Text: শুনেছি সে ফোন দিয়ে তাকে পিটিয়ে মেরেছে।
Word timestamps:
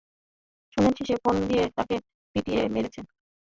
শুনেছি 0.73 1.01
সে 1.07 1.15
ফোন 1.23 1.35
দিয়ে 1.47 1.63
তাকে 1.77 1.95
পিটিয়ে 2.35 2.61
মেরেছে। 2.73 3.01